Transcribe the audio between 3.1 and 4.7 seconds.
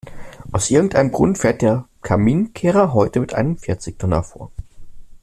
mit einem Vierzigtonner vor.